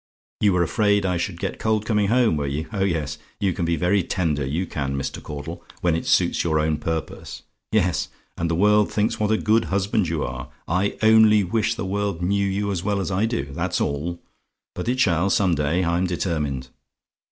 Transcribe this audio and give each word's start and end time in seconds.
You 0.39 0.53
were 0.53 0.63
afraid 0.63 1.05
I 1.05 1.17
should 1.17 1.39
get 1.39 1.59
cold 1.59 1.85
coming 1.85 2.07
home, 2.07 2.35
were 2.35 2.47
you? 2.47 2.67
Oh 2.73 2.83
yes, 2.83 3.19
you 3.39 3.53
can 3.53 3.65
be 3.65 3.75
very 3.75 4.01
tender, 4.01 4.43
you 4.43 4.65
can, 4.65 4.95
Mr. 4.95 5.21
Caudle, 5.21 5.63
when 5.81 5.95
it 5.95 6.07
suits 6.07 6.43
your 6.43 6.59
own 6.59 6.77
purpose. 6.77 7.43
Yes! 7.71 8.07
and 8.35 8.49
the 8.49 8.55
world 8.55 8.91
thinks 8.91 9.19
what 9.19 9.29
a 9.29 9.37
good 9.37 9.65
husband 9.65 10.07
you 10.07 10.23
are! 10.23 10.49
I 10.67 10.97
only 11.03 11.43
wish 11.43 11.75
the 11.75 11.85
world 11.85 12.19
knew 12.23 12.47
you 12.47 12.71
as 12.71 12.83
well 12.83 12.99
as 12.99 13.11
I 13.11 13.27
do, 13.27 13.45
that's 13.51 13.79
all; 13.79 14.19
but 14.73 14.89
it 14.89 14.99
shall, 14.99 15.29
some 15.29 15.53
day, 15.53 15.83
I'm 15.85 16.07
determined. 16.07 16.69